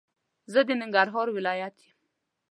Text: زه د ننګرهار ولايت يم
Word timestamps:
زه 0.51 0.59
د 0.67 0.69
ننګرهار 0.81 1.27
ولايت 1.37 1.75
يم 1.85 1.95